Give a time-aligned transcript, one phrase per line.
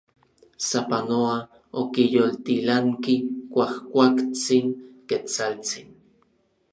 [0.67, 1.35] Sapanoa
[1.81, 3.15] okiyoltilanki
[3.53, 4.67] kuajkuaktsin
[5.07, 5.89] Ketsaltsin.